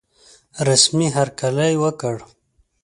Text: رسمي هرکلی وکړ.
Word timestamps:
رسمي 0.67 1.07
هرکلی 1.17 1.73
وکړ. 1.83 2.15